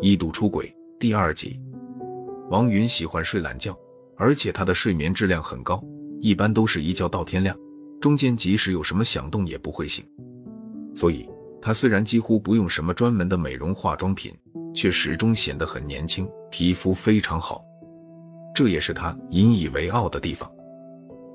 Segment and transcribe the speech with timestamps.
[0.00, 1.58] 一度出轨第二集，
[2.50, 3.74] 王云喜欢睡懒觉，
[4.18, 5.82] 而且他的睡眠质量很高，
[6.20, 7.56] 一般都是一觉到天亮，
[8.00, 10.04] 中间即使有什么响动也不会醒。
[10.94, 11.26] 所以，
[11.60, 14.30] 他虽然几乎不用什么专门的美容化妆品，
[14.74, 17.64] 却始终显得很年轻，皮肤非常好。
[18.54, 20.50] 这也是他引以为傲的地方。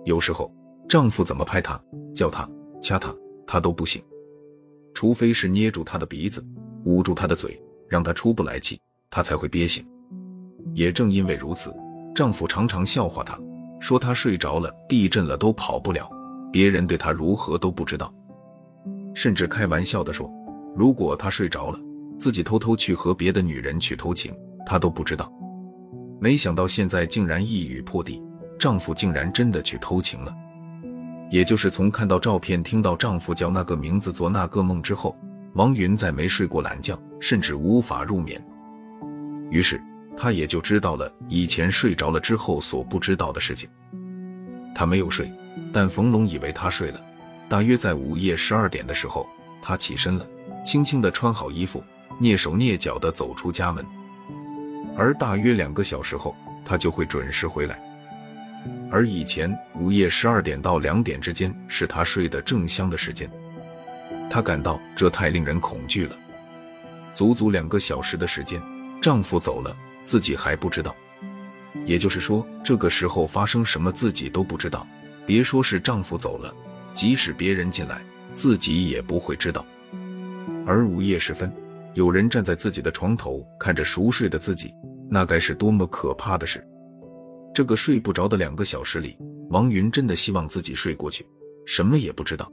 [0.06, 0.54] 有时候，
[0.88, 1.82] 丈夫怎么拍她、
[2.14, 2.48] 叫她、
[2.82, 3.16] 掐她，
[3.48, 4.00] 她都不醒，
[4.94, 6.46] 除非是捏住她的鼻子，
[6.86, 7.62] 捂住她的嘴。
[7.90, 9.84] 让她出不来气，她才会憋醒。
[10.76, 11.74] 也正因为如此，
[12.14, 13.36] 丈夫常常笑话她，
[13.80, 16.08] 说她睡着了，地震了都跑不了，
[16.52, 18.14] 别人对她如何都不知道。
[19.16, 20.32] 甚至开玩笑的说，
[20.76, 21.80] 如果她睡着了，
[22.20, 24.32] 自己偷偷去和别的女人去偷情，
[24.68, 25.32] 她都不知道。
[26.22, 28.22] 没想到现在竟然一语破地，
[28.60, 30.32] 丈夫竟然真的去偷情了。
[31.30, 35.18] 也就是从看到照片，听到丈夫叫那个名字，做那个梦之后。
[35.54, 38.40] 王云再没睡过懒觉，甚至无法入眠。
[39.50, 39.82] 于是，
[40.16, 43.68] 他也就知道了以前睡着了之后所不知道的事情。
[44.76, 45.30] 他没有睡，
[45.74, 47.02] 但冯龙以为他睡了。
[47.50, 49.28] 大约在午夜十二点的时候，
[49.60, 50.28] 他起身了，
[50.64, 51.84] 轻轻地穿好衣服，
[52.22, 53.84] 蹑手蹑脚地走出家门。
[54.96, 57.82] 而大约两个小时后，他就会准时回来。
[58.92, 63.30] 而以前午夜十二点到两点之间，是他睡得正香的时间。
[64.30, 66.16] 她感到这太令人恐惧了。
[67.14, 68.62] 足足两个小时的时间，
[69.02, 70.96] 丈夫走了，自己还不知道。
[71.86, 74.86] 也就是说，这个时候发生什么自己都不知道。
[75.26, 76.54] 别说是丈夫走了，
[76.94, 78.02] 即使别人进来，
[78.34, 79.66] 自己也不会知道。
[80.66, 81.52] 而午夜时分，
[81.94, 84.74] 有人站在自己的床头，看着熟睡的自己，
[85.10, 86.66] 那该是多么可怕的事！
[87.60, 89.18] 这个睡不着的两个小时里，
[89.50, 91.28] 王云真的希望自己睡过去，
[91.66, 92.50] 什么也不知道。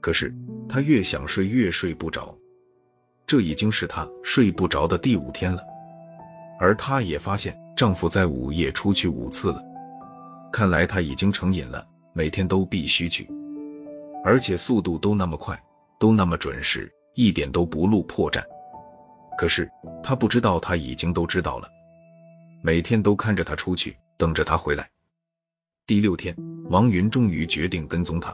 [0.00, 0.32] 可是。
[0.68, 2.32] 她越想睡越睡不着，
[3.26, 5.60] 这已经是她睡不着的第五天了。
[6.60, 9.60] 而她也发现丈夫在午夜出去五次了，
[10.52, 13.28] 看来他已经成瘾了，每天都必须去，
[14.24, 15.60] 而且速度都那么快，
[15.98, 18.40] 都那么准时，一点都不露破绽。
[19.36, 19.68] 可是
[20.00, 21.68] 她不知道，他已经都知道了，
[22.62, 24.88] 每天都看着他出去，等着他回来。
[25.84, 26.32] 第六天，
[26.70, 28.32] 王云终于决定跟踪他，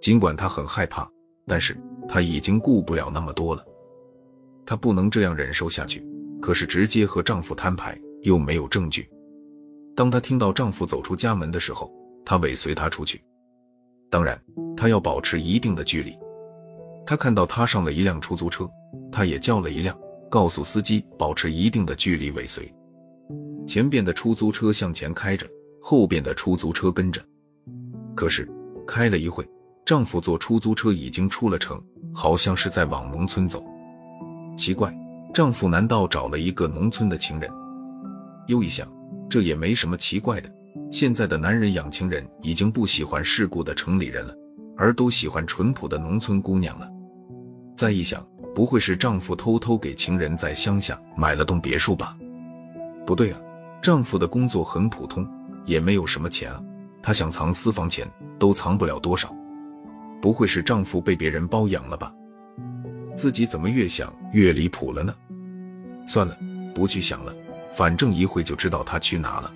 [0.00, 1.06] 尽管他很害怕。
[1.46, 1.76] 但是
[2.08, 3.62] 她已经顾不了那么多了，
[4.64, 6.02] 她不能这样忍受下去。
[6.40, 9.06] 可是直接和丈夫摊牌又没有证据。
[9.94, 11.92] 当她听到丈夫走出家门的时候，
[12.24, 13.22] 她尾随他出去。
[14.10, 14.42] 当然，
[14.78, 16.16] 她要保持一定的距离。
[17.04, 18.66] 她看到他上了一辆出租车，
[19.12, 19.94] 她也叫了一辆，
[20.30, 22.74] 告诉司机保持一定的距离尾随。
[23.66, 25.46] 前边的出租车向前开着，
[25.80, 27.20] 后边的出租车跟着。
[28.14, 28.48] 可是
[28.86, 29.46] 开了一会。
[29.84, 31.80] 丈夫坐出租车已经出了城，
[32.12, 33.64] 好像是在往农村走。
[34.56, 34.92] 奇怪，
[35.32, 37.48] 丈夫难道找了一个农村的情人？
[38.48, 38.88] 又一想，
[39.30, 40.52] 这也没什么奇怪的。
[40.90, 44.34] 现在的男人养情人已经不喜欢世故的城里人了，
[44.76, 46.90] 而都喜欢淳朴的农村姑娘了。
[47.76, 52.18] 再一想，不会是丈夫偷偷给情人在乡下买了栋别墅吧？
[53.06, 53.38] 不对啊，
[53.86, 55.24] 丈夫的工作很普通，
[55.64, 56.60] 也没有什么钱啊，
[57.00, 58.04] 他想藏私房钱
[58.36, 59.32] 都藏不了多少。
[60.20, 62.12] 不会是丈夫被别人包养了吧？
[63.14, 65.14] 自己怎么越想越离谱了呢？
[66.04, 66.36] 算了，
[66.74, 67.32] 不去想了，
[67.72, 69.52] 反正一会就知道他去哪了。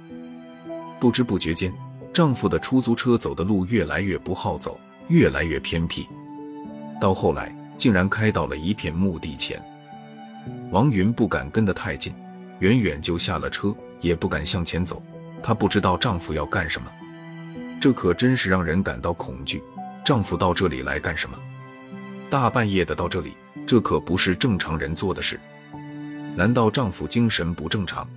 [1.01, 1.75] 不知不觉间，
[2.13, 6.07] 丈夫的出租车走的路越来越不好走，越来越偏僻，
[7.01, 9.61] 到后来竟然开到了一片墓地前。
[10.71, 12.15] 王云不敢跟得太近，
[12.61, 15.03] 远远就下了车，也不敢向前走。
[15.43, 16.91] 她不知道丈夫要干什么，
[17.81, 19.62] 这可真是让人感到恐惧。
[20.05, 21.38] 丈夫到这里来干什么？
[22.28, 23.33] 大半夜的到这里，
[23.66, 25.39] 这可不是正常人做的事。
[26.37, 28.09] 难道丈夫精神不正常？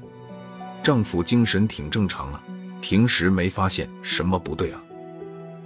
[0.83, 2.43] 丈夫精神挺正常啊，
[2.81, 4.83] 平时没发现什么不对啊，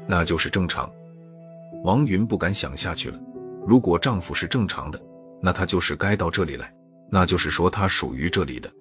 [0.05, 0.89] 那就是正常。
[1.83, 3.19] 王云不敢想下去了。
[3.65, 5.01] 如果丈夫是正常的，
[5.41, 6.71] 那他就是该到这里来，
[7.09, 8.71] 那就是说他属于这里的。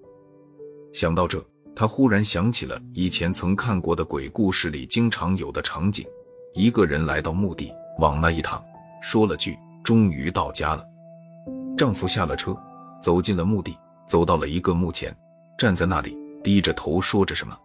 [0.97, 1.39] 想到这，
[1.75, 6.03] 她忽然想起了以前曾看过的鬼故事里经常有的场景。
[6.55, 8.59] 一个人来到墓地，往那一躺，
[8.99, 9.55] 说了句
[9.85, 10.83] “终于到家了”。
[11.77, 12.57] 丈夫下了车，
[12.99, 13.77] 走进了墓地，
[14.07, 15.15] 走到了一个墓前，
[15.55, 17.55] 站在那里，低着头说着什么。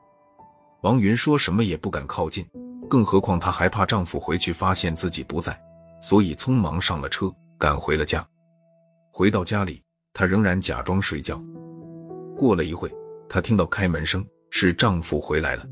[0.83, 2.47] 王云说什么也不敢靠近，
[2.87, 5.59] 更何况她还怕丈夫回去发现自己不在，
[6.03, 8.23] 所以匆忙上了车，赶回了家。
[9.11, 9.83] 回到家里，
[10.13, 11.43] 她仍然假装睡觉。
[12.37, 12.93] 过了一会，
[13.33, 15.67] 她听到开门声，是丈夫回来了。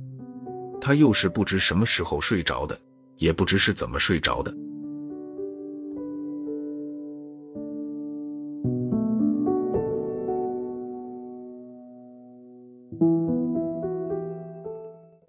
[0.81, 2.81] 她又是不知什么时候睡着的。
[3.19, 4.51] 也不知是怎么睡着的。